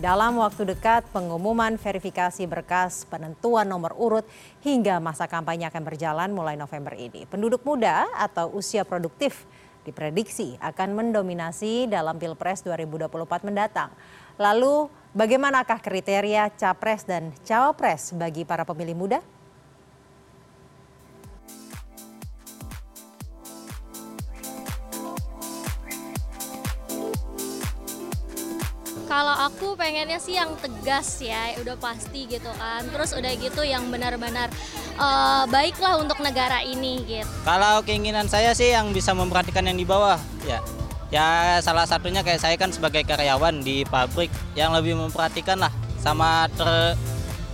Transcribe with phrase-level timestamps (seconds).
[0.00, 4.24] Dalam waktu dekat, pengumuman verifikasi berkas penentuan nomor urut
[4.64, 7.28] hingga masa kampanye akan berjalan mulai November ini.
[7.28, 9.44] Penduduk muda atau usia produktif
[9.82, 13.90] diprediksi akan mendominasi dalam Pilpres 2024 mendatang.
[14.40, 19.20] Lalu, bagaimanakah kriteria capres dan cawapres bagi para pemilih muda?
[29.12, 32.80] Kalau aku pengennya sih yang tegas ya, udah pasti gitu kan.
[32.88, 34.48] Terus udah gitu yang benar-benar
[34.96, 37.28] uh, baiklah untuk negara ini gitu.
[37.44, 40.16] Kalau keinginan saya sih yang bisa memperhatikan yang di bawah
[40.48, 40.64] ya.
[41.12, 45.68] Ya salah satunya kayak saya kan sebagai karyawan di pabrik yang lebih memperhatikan lah
[46.00, 46.96] sama ter,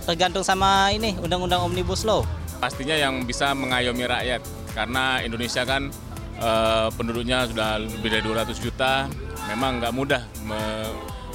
[0.07, 2.23] tergantung sama ini undang-undang omnibus law.
[2.63, 4.39] Pastinya yang bisa mengayomi rakyat
[4.71, 5.91] karena Indonesia kan
[6.39, 9.11] uh, penduduknya sudah lebih dari 200 juta.
[9.51, 10.87] Memang nggak mudah me,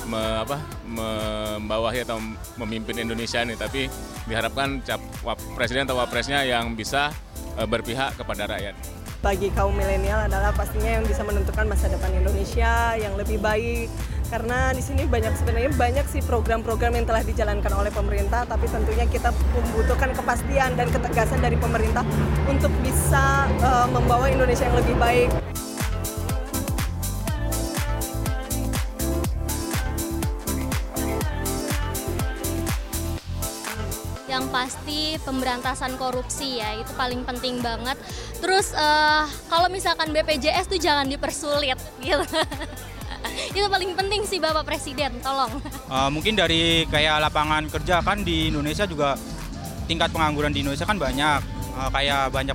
[0.06, 2.20] me, apa, membawahi atau
[2.60, 3.88] memimpin Indonesia ini, tapi
[4.24, 7.12] diharapkan cap, wap, presiden atau wapresnya yang bisa
[7.56, 8.76] uh, berpihak kepada rakyat.
[9.24, 13.88] Bagi kaum milenial adalah pastinya yang bisa menentukan masa depan Indonesia yang lebih baik.
[14.28, 19.08] Karena di sini banyak sebenarnya banyak sih program-program yang telah dijalankan oleh pemerintah, tapi tentunya
[19.08, 22.04] kita membutuhkan kepastian dan ketegasan dari pemerintah
[22.48, 25.53] untuk bisa uh, membawa Indonesia yang lebih baik.
[35.24, 37.96] Pemberantasan korupsi ya itu paling penting banget.
[38.38, 42.24] Terus uh, kalau misalkan BPJS tuh jangan dipersulit gitu.
[43.56, 45.50] itu paling penting sih Bapak Presiden, tolong.
[45.88, 49.16] Uh, mungkin dari kayak lapangan kerja kan di Indonesia juga
[49.88, 51.40] tingkat pengangguran di Indonesia kan banyak.
[51.74, 52.54] Uh, kayak banyak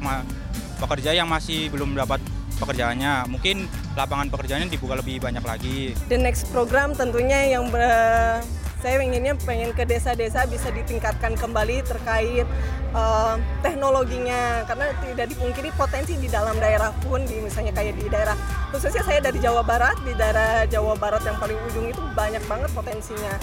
[0.79, 2.23] pekerja yang masih belum dapat
[2.61, 3.27] pekerjaannya.
[3.27, 5.97] Mungkin lapangan pekerjaannya dibuka lebih banyak lagi.
[6.07, 8.39] The next program tentunya yang ber
[8.79, 12.47] saya inginnya pengen ke desa-desa bisa ditingkatkan kembali terkait
[12.95, 14.63] uh, teknologinya.
[14.63, 18.35] Karena tidak dipungkiri potensi di dalam daerah pun di misalnya kayak di daerah
[18.71, 22.69] khususnya saya dari Jawa Barat di daerah Jawa Barat yang paling ujung itu banyak banget
[22.71, 23.33] potensinya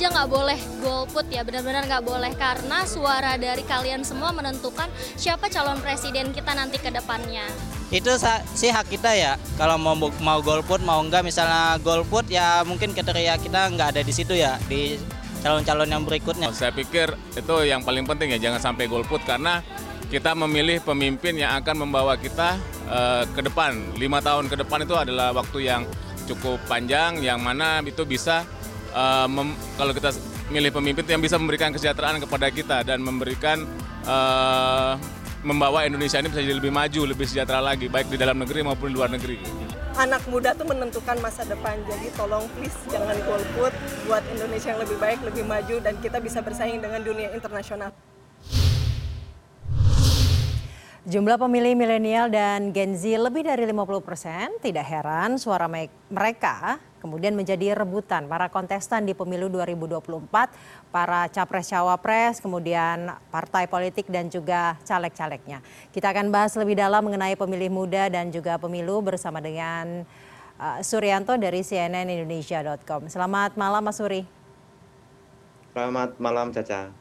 [0.00, 2.32] aja nggak boleh golput ya benar-benar nggak boleh.
[2.32, 7.44] Karena suara dari kalian semua menentukan siapa calon presiden kita nanti ke depannya.
[7.92, 8.16] Itu
[8.56, 9.36] sih hak kita ya.
[9.60, 9.92] Kalau mau
[10.24, 14.56] mau golput mau enggak misalnya golput ya mungkin kriteria kita nggak ada di situ ya
[14.72, 14.96] di
[15.44, 16.48] calon-calon yang berikutnya.
[16.56, 19.60] Saya pikir itu yang paling penting ya jangan sampai golput karena
[20.08, 22.56] kita memilih pemimpin yang akan membawa kita
[22.88, 23.76] uh, ke depan.
[24.00, 25.84] Lima tahun ke depan itu adalah waktu yang
[26.24, 28.48] cukup panjang yang mana itu bisa
[28.94, 30.10] uh, mem, kalau kita
[30.50, 33.62] milih pemimpin yang bisa memberikan kesejahteraan kepada kita dan memberikan
[34.04, 34.98] uh,
[35.40, 38.92] membawa Indonesia ini bisa jadi lebih maju, lebih sejahtera lagi, baik di dalam negeri maupun
[38.92, 39.40] di luar negeri.
[39.96, 43.72] Anak muda tuh menentukan masa depan, jadi tolong please jangan golput,
[44.04, 47.92] buat Indonesia yang lebih baik, lebih maju, dan kita bisa bersaing dengan dunia internasional.
[51.08, 55.66] Jumlah pemilih milenial dan Gen Z lebih dari 50 persen, tidak heran suara
[56.12, 60.30] mereka kemudian menjadi rebutan para kontestan di pemilu 2024,
[60.92, 65.64] para capres-cawapres, kemudian partai politik dan juga caleg-calegnya.
[65.90, 70.04] Kita akan bahas lebih dalam mengenai pemilih muda dan juga pemilu bersama dengan
[70.60, 73.08] uh, Suryanto dari cnnindonesia.com.
[73.08, 74.22] Selamat malam Mas Suri.
[75.72, 76.92] Selamat malam Caca.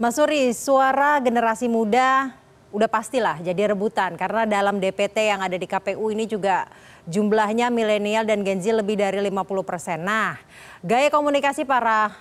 [0.00, 2.41] Mas Suri, suara generasi muda
[2.72, 6.66] udah pastilah jadi rebutan karena dalam DPT yang ada di KPU ini juga
[7.04, 9.28] jumlahnya milenial dan Gen Z lebih dari 50
[9.62, 10.00] persen.
[10.00, 10.40] Nah,
[10.80, 12.16] gaya komunikasi para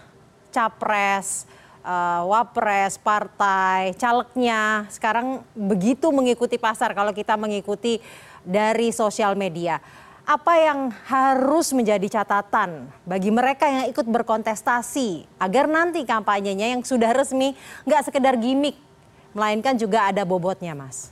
[0.51, 1.47] capres,
[1.87, 8.03] uh, wapres, partai, calegnya sekarang begitu mengikuti pasar kalau kita mengikuti
[8.43, 9.79] dari sosial media.
[10.21, 17.09] Apa yang harus menjadi catatan bagi mereka yang ikut berkontestasi agar nanti kampanyenya yang sudah
[17.09, 17.57] resmi
[17.89, 18.90] nggak sekedar gimmick
[19.31, 21.11] melainkan juga ada bobotnya, Mas.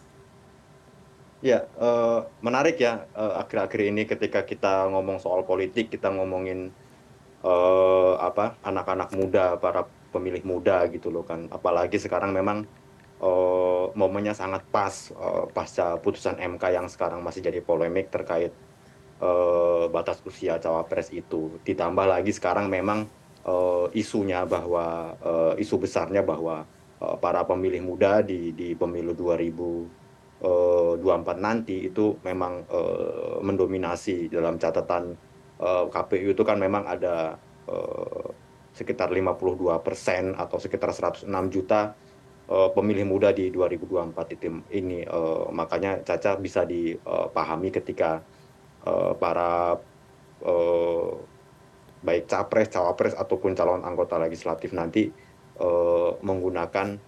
[1.39, 6.75] Ya, uh, menarik ya uh, akhir-akhir ini ketika kita ngomong soal politik, kita ngomongin
[7.47, 11.47] uh, apa anak-anak muda, para pemilih muda gitu loh kan.
[11.47, 12.67] Apalagi sekarang memang
[13.23, 18.51] uh, momennya sangat pas uh, pasca putusan MK yang sekarang masih jadi polemik terkait
[19.23, 21.55] uh, batas usia cawapres itu.
[21.63, 23.07] Ditambah lagi sekarang memang
[23.47, 26.67] uh, isunya bahwa uh, isu besarnya bahwa
[26.99, 35.15] para pemilih muda di di pemilu 2024 eh, nanti itu memang uh, mendominasi dalam catatan
[35.59, 37.35] KPU itu kan memang ada
[38.71, 41.99] sekitar 52 persen atau sekitar 106 juta
[42.47, 45.03] pemilih muda di 2024 itu ini
[45.51, 48.23] makanya Caca bisa dipahami ketika
[49.19, 49.83] para
[51.99, 55.11] baik capres, cawapres ataupun calon anggota legislatif nanti
[56.23, 56.99] menggunakan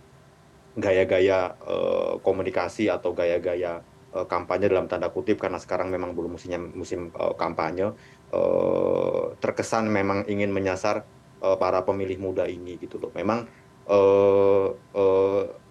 [0.80, 3.84] gaya-gaya uh, komunikasi atau gaya-gaya
[4.16, 7.92] uh, kampanye dalam tanda kutip karena sekarang memang belum musimnya musim kampanye
[9.44, 11.04] terkesan memang ingin menyasar
[11.60, 13.12] para pemilih muda ini gitu loh.
[13.12, 13.44] Memang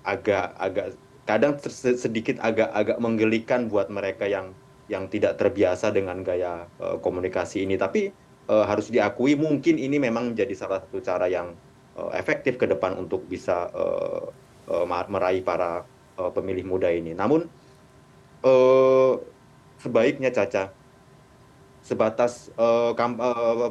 [0.04, 0.86] agak agak
[1.24, 1.56] kadang
[1.96, 4.52] sedikit agak agak menggelikan buat mereka yang
[4.92, 6.68] yang tidak terbiasa dengan gaya
[7.00, 8.12] komunikasi ini tapi
[8.44, 11.56] harus diakui mungkin ini memang menjadi salah satu cara yang
[12.14, 14.24] efektif ke depan untuk bisa uh,
[14.70, 15.84] uh, meraih para
[16.20, 17.16] pemilih muda ini.
[17.16, 17.48] Namun
[19.80, 20.68] sebaiknya Caca
[21.80, 22.52] sebatas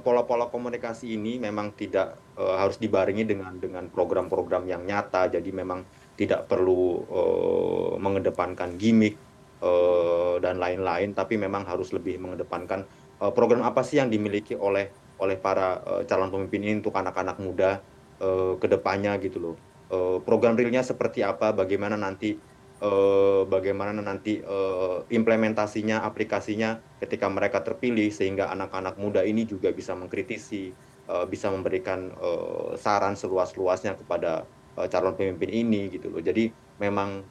[0.02, 5.30] pola-pola komunikasi ini memang tidak harus dibarengi dengan dengan program-program yang nyata.
[5.30, 5.86] Jadi memang
[6.18, 7.06] tidak perlu
[8.02, 9.14] mengedepankan gimmick
[10.42, 12.90] dan lain-lain, tapi memang harus lebih mengedepankan
[13.38, 14.90] program apa sih yang dimiliki oleh
[15.22, 17.78] oleh para calon pemimpin ini untuk anak-anak muda
[18.60, 19.56] ke depannya gitu loh.
[19.90, 22.36] Uh, program realnya seperti apa, bagaimana nanti
[22.84, 24.44] uh, bagaimana nanti
[25.10, 30.72] implementasinya, aplikasinya ketika mereka terpilih sehingga anak-anak muda ini juga bisa mengkritisi,
[31.26, 32.14] bisa memberikan
[32.78, 34.46] saran seluas-luasnya kepada
[34.94, 36.22] calon pemimpin ini gitu loh.
[36.22, 37.26] Jadi memang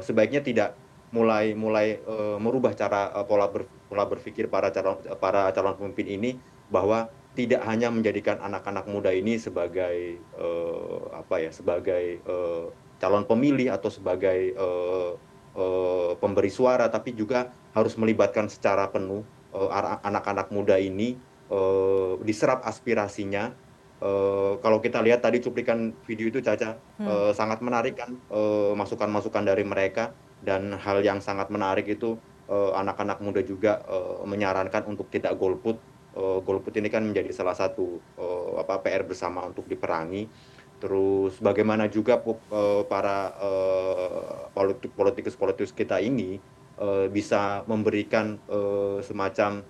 [0.00, 0.70] sebaiknya tidak
[1.12, 2.00] mulai mulai
[2.40, 6.30] merubah cara pola ber, pola berpikir para calon para calon pemimpin ini
[6.72, 7.06] bahwa
[7.36, 13.92] tidak hanya menjadikan anak-anak muda ini sebagai uh, apa ya sebagai uh, calon pemilih atau
[13.92, 15.12] sebagai uh,
[15.52, 19.20] uh, pemberi suara, tapi juga harus melibatkan secara penuh
[19.52, 19.68] uh,
[20.00, 21.20] anak-anak muda ini
[21.52, 23.52] uh, diserap aspirasinya.
[23.96, 27.08] Uh, kalau kita lihat tadi cuplikan video itu Caca hmm.
[27.08, 28.12] uh, sangat menarik kan
[28.76, 30.12] masukan-masukan uh, dari mereka
[30.44, 35.80] dan hal yang sangat menarik itu anak-anak uh, muda juga uh, menyarankan untuk tidak golput.
[36.16, 40.24] Uh, golput ini kan menjadi salah satu uh, apa PR bersama untuk diperangi.
[40.80, 46.40] Terus bagaimana juga uh, para uh, politik politikus politikus kita ini
[47.08, 48.36] bisa memberikan
[49.00, 49.64] semacam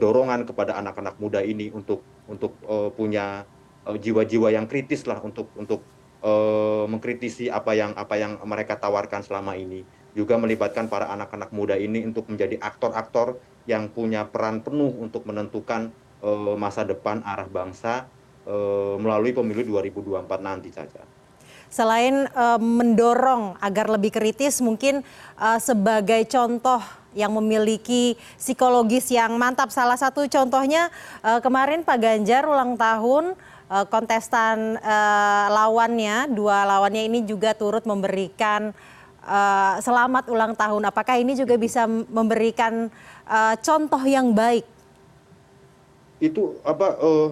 [0.00, 3.44] dorongan kepada anak-anak muda ini untuk untuk uh, punya
[3.84, 5.82] jiwa-jiwa uh, yang kritis lah untuk untuk
[6.22, 9.82] uh, mengkritisi apa yang apa yang mereka tawarkan selama ini.
[10.12, 15.94] Juga melibatkan para anak-anak muda ini untuk menjadi aktor-aktor yang punya peran penuh untuk menentukan
[16.22, 18.06] uh, masa depan arah bangsa
[18.46, 21.02] uh, melalui pemilu 2024 nanti saja.
[21.72, 25.00] Selain uh, mendorong agar lebih kritis, mungkin
[25.40, 26.84] uh, sebagai contoh
[27.16, 29.72] yang memiliki psikologis yang mantap.
[29.72, 30.92] Salah satu contohnya
[31.24, 33.36] uh, kemarin Pak Ganjar ulang tahun
[33.72, 38.76] uh, kontestan uh, lawannya, dua lawannya ini juga turut memberikan
[39.24, 40.82] uh, selamat ulang tahun.
[40.88, 42.92] Apakah ini juga bisa memberikan
[43.28, 44.66] uh, contoh yang baik?
[46.22, 46.98] Itu apa?
[47.02, 47.30] Uh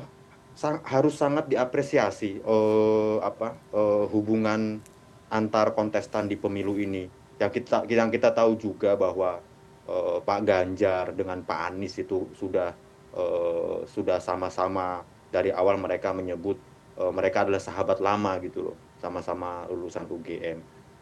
[0.61, 4.85] sang, harus sangat diapresiasi uh, apa uh, hubungan
[5.33, 7.09] antar kontestan di pemilu ini.
[7.41, 9.41] Yang kita yang kita tahu juga bahwa
[9.89, 12.77] uh, Pak Ganjar dengan Pak Anies itu sudah
[13.17, 15.01] uh, sudah sama-sama
[15.33, 16.61] dari awal mereka menyebut
[17.01, 20.61] uh, mereka adalah sahabat lama gitu loh, sama-sama lulusan UGM.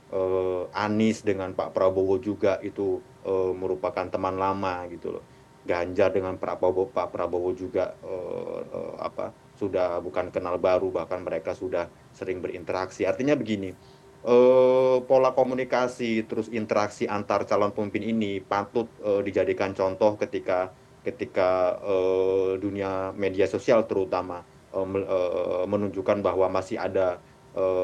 [0.08, 5.24] Uh, Anies dengan Pak Prabowo juga itu uh, merupakan teman lama gitu loh.
[5.68, 11.50] Ganjar dengan Prabowo, Pak Prabowo juga uh, uh, apa sudah bukan kenal baru bahkan mereka
[11.52, 13.74] sudah sering berinteraksi artinya begini
[14.22, 20.70] eh, pola komunikasi terus interaksi antar calon pemimpin ini patut eh, dijadikan contoh ketika
[21.02, 27.18] ketika eh, dunia media sosial terutama eh, eh, menunjukkan bahwa masih ada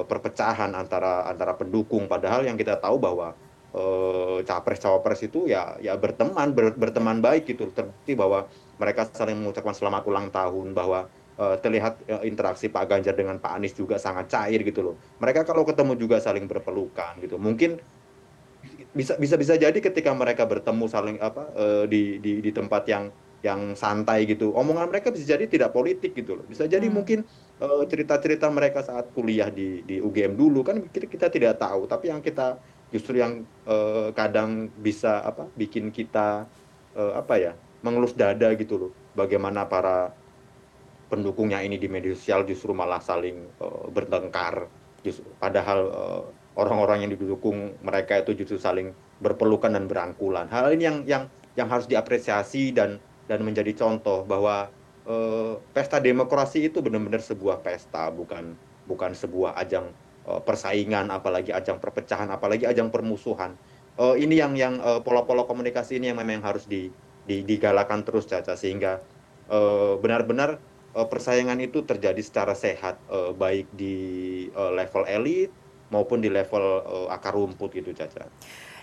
[0.07, 3.35] perpecahan antara antara pendukung padahal yang kita tahu bahwa
[3.75, 8.47] eh, capres cawapres itu ya ya berteman ber, berteman baik gitu terbukti bahwa
[8.79, 11.07] mereka saling mengucapkan selamat ulang tahun bahwa
[11.39, 14.95] uh, terlihat uh, interaksi Pak Ganjar dengan Pak Anies juga sangat cair gitu loh.
[15.23, 17.39] Mereka kalau ketemu juga saling berpelukan gitu.
[17.39, 17.79] Mungkin
[18.95, 21.51] bisa bisa bisa jadi ketika mereka bertemu saling apa
[21.91, 23.11] di, di di tempat yang
[23.43, 24.55] yang santai gitu.
[24.55, 26.47] Omongan mereka bisa jadi tidak politik gitu loh.
[26.47, 26.95] Bisa jadi hmm.
[26.95, 27.19] mungkin
[27.63, 32.19] cerita-cerita mereka saat kuliah di di UGM dulu kan kita, kita tidak tahu, tapi yang
[32.19, 32.59] kita
[32.95, 36.47] justru yang uh, kadang bisa apa bikin kita
[36.95, 38.93] uh, apa ya mengelus dada gitu loh.
[39.19, 40.15] Bagaimana para
[41.11, 44.71] pendukungnya ini di media sosial justru malah saling uh, bertengkar
[45.05, 46.23] justru padahal uh,
[46.57, 51.23] orang-orang yang didukung mereka itu justru saling berpelukan dan berangkulan hal ini yang yang
[51.55, 52.99] yang harus diapresiasi dan
[53.29, 54.73] dan menjadi contoh bahwa
[55.07, 58.57] uh, pesta demokrasi itu benar-benar sebuah pesta bukan
[58.89, 59.93] bukan sebuah ajang
[60.25, 63.55] persaingan, apalagi ajang perpecahan, apalagi ajang permusuhan.
[63.95, 66.91] Uh, ini yang yang uh, pola-pola komunikasi ini yang memang harus di,
[67.29, 68.99] di, digalakan terus Caca sehingga
[70.01, 73.97] benar-benar uh, uh, persaingan itu terjadi secara sehat uh, baik di
[74.55, 75.51] uh, level elit
[75.91, 78.31] maupun di level uh, akar rumput gitu Caca.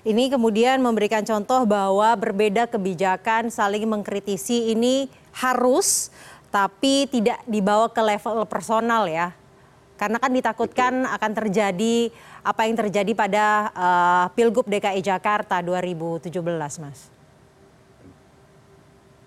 [0.02, 6.10] Ini kemudian memberikan contoh bahwa berbeda kebijakan saling mengkritisi ini harus
[6.52, 9.32] tapi tidak dibawa ke level personal ya.
[10.02, 11.14] Karena kan ditakutkan Betul.
[11.14, 11.96] akan terjadi
[12.42, 16.34] apa yang terjadi pada uh, Pilgub DKI Jakarta 2017,
[16.82, 17.14] Mas.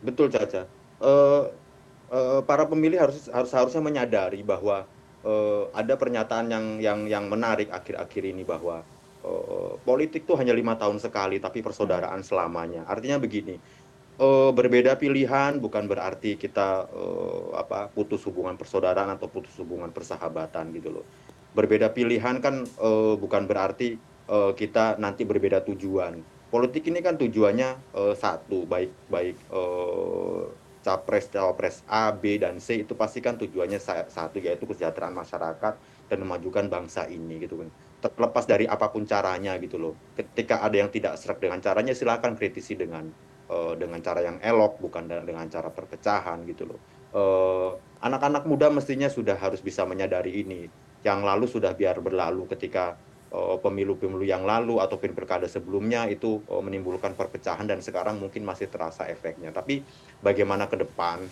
[0.02, 0.66] Betul, Caca.
[0.98, 1.46] Uh,
[2.10, 4.82] uh, para pemilih harus harus harusnya menyadari bahwa
[5.22, 8.82] uh, ada pernyataan yang yang yang menarik akhir-akhir ini bahwa
[9.22, 12.82] uh, politik tuh hanya lima tahun sekali, tapi persaudaraan selamanya.
[12.90, 13.62] Artinya begini,
[14.18, 20.70] uh, berbeda pilihan bukan berarti kita uh, apa putus hubungan persaudaraan atau putus hubungan persahabatan
[20.74, 21.06] gitu loh.
[21.54, 23.94] Berbeda pilihan kan uh, bukan berarti
[24.26, 26.22] uh, kita nanti berbeda tujuan.
[26.50, 30.46] Politik ini kan tujuannya uh, satu, baik baik uh,
[30.84, 35.74] capres cawapres A, B dan C itu pasti kan tujuannya satu yaitu kesejahteraan masyarakat
[36.06, 37.72] dan memajukan bangsa ini gitu kan
[38.04, 39.96] terlepas dari apa pun caranya gitu loh.
[40.12, 43.08] Ketika ada yang tidak serak dengan caranya silakan kritisi dengan
[43.78, 46.80] dengan cara yang elok bukan dengan cara perpecahan gitu loh.
[47.14, 47.70] Uh,
[48.02, 50.66] anak-anak muda mestinya sudah harus bisa menyadari ini.
[51.04, 52.98] Yang lalu sudah biar berlalu ketika
[53.30, 59.06] uh, pemilu-pemilu yang lalu atau pilkada sebelumnya itu menimbulkan perpecahan dan sekarang mungkin masih terasa
[59.06, 59.54] efeknya.
[59.54, 59.84] Tapi
[60.24, 61.22] bagaimana ke depan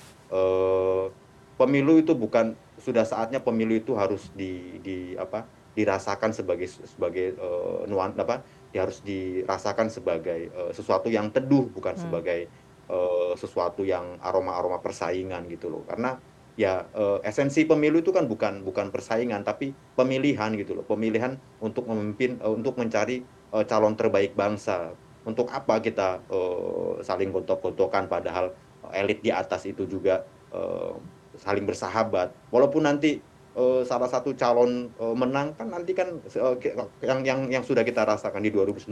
[1.62, 7.86] pemilu itu bukan sudah saatnya pemilu itu harus di di apa dirasakan sebagai sebagai uh,
[7.88, 12.02] nuan apa ya harus dirasakan sebagai uh, sesuatu yang teduh bukan hmm.
[12.02, 12.40] sebagai
[12.88, 15.84] uh, sesuatu yang aroma-aroma persaingan gitu loh.
[15.84, 16.16] Karena
[16.52, 20.84] ya uh, esensi pemilu itu kan bukan bukan persaingan tapi pemilihan gitu loh.
[20.84, 24.96] Pemilihan untuk memimpin uh, untuk mencari uh, calon terbaik bangsa.
[25.22, 28.50] Untuk apa kita uh, saling gontok-gontokan padahal
[28.90, 30.98] elit di atas itu juga uh,
[31.38, 32.34] saling bersahabat.
[32.50, 33.22] Walaupun nanti
[33.56, 36.56] uh, salah satu calon uh, menang kan nanti kan uh,
[37.04, 38.88] yang yang yang sudah kita rasakan di 2019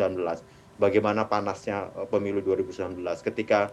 [0.81, 3.71] bagaimana panasnya uh, pemilu 2019 ketika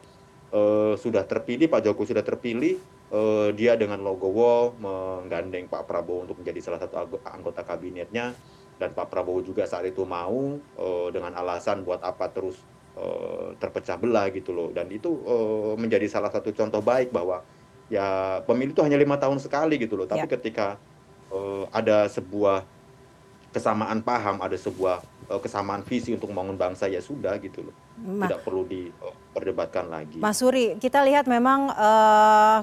[0.52, 2.80] uh, sudah terpilih Pak Jokowi sudah terpilih
[3.12, 6.96] uh, dia dengan logowo menggandeng Pak Prabowo untuk menjadi salah satu
[7.28, 8.36] anggota kabinetnya.
[8.78, 12.62] Dan Pak Prabowo juga saat itu mau uh, dengan alasan buat apa terus
[12.94, 14.70] uh, terpecah belah gitu loh.
[14.70, 17.42] Dan itu uh, menjadi salah satu contoh baik bahwa
[17.88, 20.08] ya pemilu itu hanya lima tahun sekali gitu loh.
[20.08, 20.32] Tapi ya.
[20.38, 20.80] ketika
[21.32, 22.64] uh, ada sebuah
[23.52, 25.02] kesamaan paham, ada sebuah
[25.32, 27.76] uh, kesamaan visi untuk membangun bangsa ya sudah gitu loh.
[27.98, 30.20] Ma Tidak perlu diperdebatkan lagi.
[30.20, 32.62] Mas Suri, kita lihat memang uh,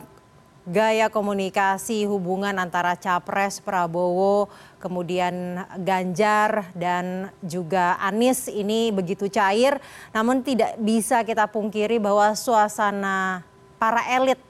[0.65, 4.49] gaya komunikasi hubungan antara capres Prabowo
[4.81, 9.77] kemudian Ganjar dan juga Anies ini begitu cair
[10.17, 13.45] namun tidak bisa kita pungkiri bahwa suasana
[13.77, 14.41] para elit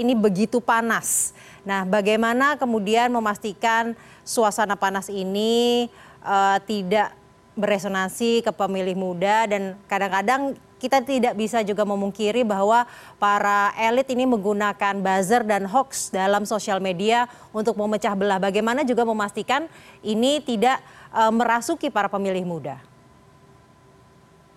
[0.00, 1.36] ini begitu panas.
[1.60, 3.92] Nah, bagaimana kemudian memastikan
[4.24, 5.92] suasana panas ini
[6.24, 7.12] uh, tidak
[7.52, 12.88] beresonansi ke pemilih muda dan kadang-kadang kita tidak bisa juga memungkiri bahwa
[13.20, 18.40] para elit ini menggunakan buzzer dan hoax dalam sosial media untuk memecah belah.
[18.40, 19.68] Bagaimana juga memastikan
[20.00, 20.80] ini tidak
[21.12, 22.80] uh, merasuki para pemilih muda?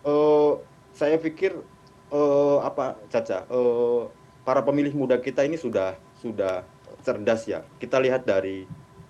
[0.07, 0.63] Uh,
[0.95, 1.59] saya pikir
[2.07, 3.43] uh, apa, Caca?
[3.51, 4.07] Uh,
[4.43, 6.67] para pemilih muda kita ini sudah sudah
[7.03, 7.63] cerdas ya.
[7.79, 8.63] Kita lihat dari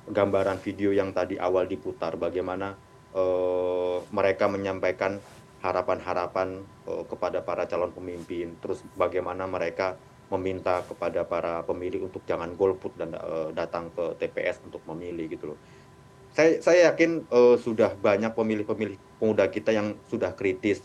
[0.10, 2.78] gambaran video yang tadi awal diputar bagaimana
[3.14, 5.18] uh, mereka menyampaikan
[5.64, 9.96] harapan-harapan uh, kepada para calon pemimpin, terus bagaimana mereka
[10.32, 15.54] meminta kepada para pemilih untuk jangan golput dan uh, datang ke TPS untuk memilih gitu
[15.54, 15.60] loh.
[16.34, 17.30] Saya saya yakin
[17.62, 20.82] sudah banyak pemilih-pemilih pemuda kita yang sudah kritis,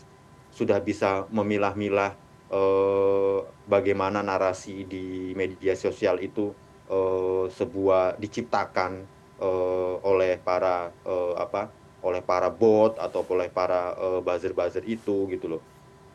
[0.53, 2.13] sudah bisa memilah-milah
[2.49, 6.51] uh, bagaimana narasi di media sosial itu
[6.89, 9.05] uh, sebuah diciptakan
[9.39, 15.57] uh, oleh para uh, apa oleh para bot atau oleh para uh, buzzer-buzzer itu gitu
[15.57, 15.61] loh.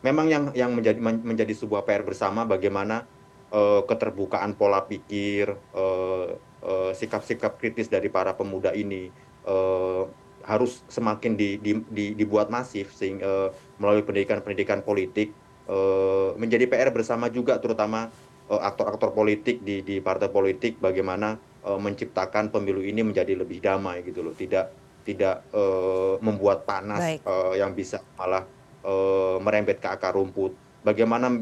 [0.03, 3.09] Memang yang yang menjadi menjadi sebuah PR bersama bagaimana
[3.55, 5.47] keterbukaan pola pikir,
[6.91, 9.07] sikap-sikap uh, uh, kritis dari para pemuda ini
[10.43, 15.44] harus semakin di, di, di, dibuat masif sehingga melalui pendidikan-pendidikan politik Eh,
[16.37, 18.11] menjadi PR bersama juga terutama
[18.51, 24.05] eh, aktor-aktor politik di di partai politik bagaimana uh, menciptakan pemilu ini menjadi lebih damai
[24.05, 24.37] gitu loh.
[24.37, 28.45] Tidak tidak uh, membuat panas uh, yang bisa malah
[28.85, 30.53] uh, merembet ke akar rumput.
[30.85, 31.33] Bagaimana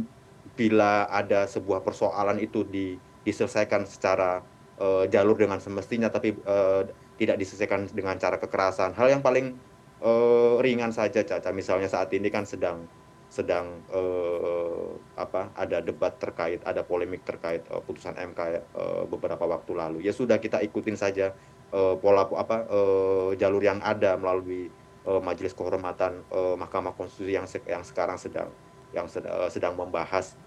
[0.56, 4.44] bila ada sebuah persoalan itu di, diselesaikan secara
[4.80, 8.96] uh, jalur dengan semestinya tapi uh, tidak diselesaikan dengan cara kekerasan.
[8.96, 9.56] Hal yang paling
[10.04, 12.84] uh, ringan saja Caca, misalnya saat ini kan sedang
[13.34, 18.40] sedang uh, apa ada debat terkait ada polemik terkait uh, putusan MK
[18.78, 19.98] uh, beberapa waktu lalu.
[20.06, 21.34] Ya sudah kita ikutin saja
[21.74, 24.70] uh, pola apa uh, jalur yang ada melalui
[25.10, 28.54] uh, majelis kehormatan uh, Mahkamah Konstitusi yang yang sekarang sedang
[28.94, 30.38] yang sedang, uh, sedang membahas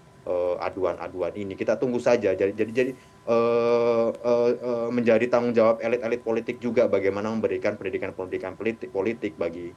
[0.59, 1.55] aduan-aduan uh, ini.
[1.55, 2.35] Kita tunggu saja.
[2.35, 2.91] Jadi jadi jadi
[3.31, 9.71] uh, uh, uh, menjadi tanggung jawab elit-elit politik juga bagaimana memberikan pendidikan-pendidikan politik politik bagi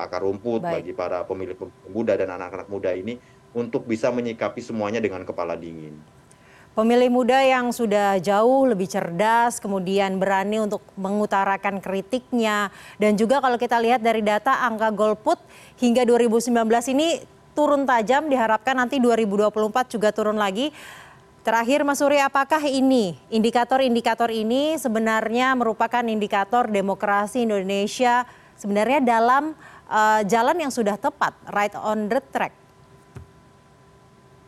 [0.00, 0.74] akar rumput Baik.
[0.80, 1.56] bagi para pemilih
[1.92, 3.20] muda dan anak-anak muda ini
[3.52, 5.96] untuk bisa menyikapi semuanya dengan kepala dingin.
[6.72, 13.60] Pemilih muda yang sudah jauh lebih cerdas, kemudian berani untuk mengutarakan kritiknya, dan juga kalau
[13.60, 15.36] kita lihat dari data angka golput
[15.76, 16.48] hingga 2019
[16.96, 17.20] ini
[17.52, 19.52] turun tajam, diharapkan nanti 2024
[19.92, 20.72] juga turun lagi.
[21.44, 28.24] Terakhir Mas Suri, apakah ini indikator-indikator ini sebenarnya merupakan indikator demokrasi Indonesia
[28.62, 29.58] sebenarnya dalam
[29.90, 32.54] uh, jalan yang sudah tepat, right on the track?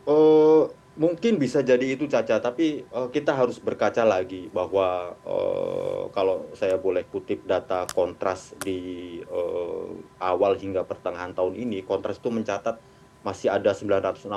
[0.07, 6.47] Uh, mungkin bisa jadi itu Caca, tapi uh, kita harus berkaca lagi bahwa uh, kalau
[6.55, 9.91] saya boleh kutip data kontras di uh,
[10.23, 12.79] awal hingga pertengahan tahun ini, kontras itu mencatat
[13.27, 14.29] masih ada 967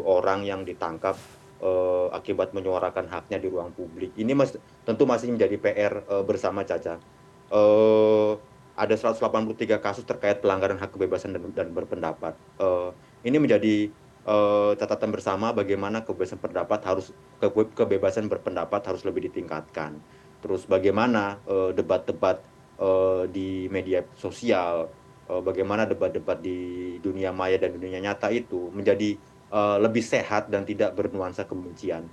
[0.00, 1.18] orang yang ditangkap
[1.60, 4.14] uh, akibat menyuarakan haknya di ruang publik.
[4.14, 4.54] Ini mas,
[4.86, 7.02] tentu masih menjadi PR uh, bersama Caca.
[7.50, 8.38] Uh,
[8.80, 12.32] ada 183 kasus terkait pelanggaran hak kebebasan dan, dan berpendapat.
[12.56, 13.92] Uh, ini menjadi
[14.24, 20.00] uh, catatan bersama bagaimana kebebasan pendapat harus ke, kebebasan berpendapat harus lebih ditingkatkan.
[20.40, 21.36] Terus bagaimana
[21.76, 24.88] debat-debat uh, uh, di media sosial,
[25.28, 29.20] uh, bagaimana debat-debat di dunia maya dan dunia nyata itu menjadi
[29.52, 32.08] uh, lebih sehat dan tidak bernuansa kebencian.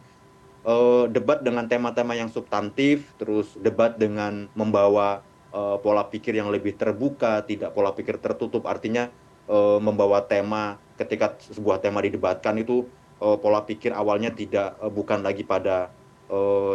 [0.68, 5.24] Uh, debat dengan tema-tema yang substantif, terus debat dengan membawa
[5.56, 8.68] pola pikir yang lebih terbuka, tidak pola pikir tertutup.
[8.68, 9.10] Artinya
[9.48, 12.86] uh, membawa tema ketika sebuah tema didebatkan itu
[13.24, 15.94] uh, pola pikir awalnya tidak bukan lagi pada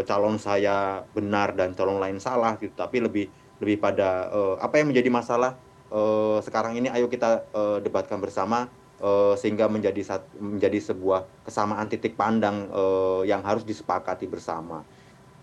[0.09, 3.29] calon saya benar dan calon lain salah gitu, tapi lebih
[3.61, 5.61] lebih pada apa yang menjadi masalah
[6.41, 7.45] sekarang ini ayo kita
[7.85, 8.73] debatkan bersama
[9.37, 12.65] sehingga menjadi menjadi sebuah kesamaan titik pandang
[13.29, 14.89] yang harus disepakati bersama.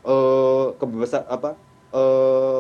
[0.02, 1.54] Uh, kebebasan apa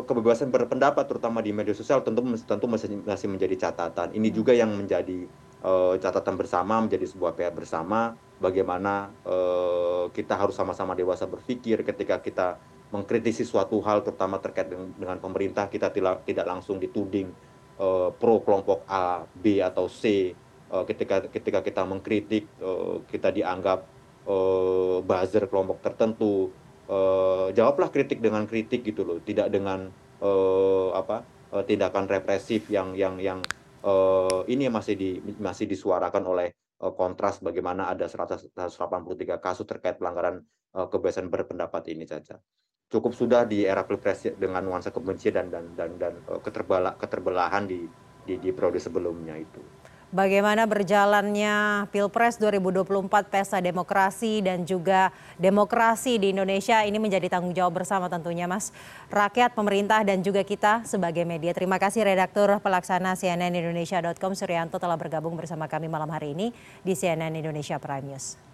[0.10, 2.66] kebebasan berpendapat terutama di media sosial tentu tentu
[3.06, 4.10] masih menjadi catatan.
[4.18, 5.30] Ini juga yang menjadi
[5.64, 12.24] uh, catatan bersama, menjadi sebuah PR bersama bagaimana uh, kita harus sama-sama dewasa berpikir ketika
[12.24, 12.48] kita
[12.90, 17.30] mengkritisi suatu hal terutama terkait dengan, dengan pemerintah kita tidak tidak langsung dituding
[17.78, 20.34] uh, pro kelompok A, B atau C.
[20.70, 23.86] Uh, ketika ketika kita mengkritik uh, kita dianggap
[24.30, 26.54] uh, buzzer kelompok tertentu
[27.54, 29.94] jawablah kritik dengan kritik gitu loh, tidak dengan
[30.26, 31.22] uh, apa
[31.54, 33.40] uh, tindakan represif yang yang yang
[34.52, 36.52] ini masih di masih disuarakan oleh
[37.00, 38.52] kontras bagaimana ada 183
[39.40, 40.44] kasus terkait pelanggaran
[40.76, 42.44] kebebasan berpendapat ini saja.
[42.92, 47.88] Cukup sudah di era pilpres dengan nuansa kebencian dan dan dan, dan keterbela, keterbelahan di,
[48.28, 49.64] di di periode sebelumnya itu
[50.10, 57.82] bagaimana berjalannya Pilpres 2024 pesta demokrasi dan juga demokrasi di Indonesia ini menjadi tanggung jawab
[57.82, 58.74] bersama tentunya Mas
[59.14, 61.54] rakyat, pemerintah dan juga kita sebagai media.
[61.54, 66.48] Terima kasih redaktur pelaksana CNN Indonesia.com Suryanto telah bergabung bersama kami malam hari ini
[66.82, 68.49] di CNN Indonesia Prime News.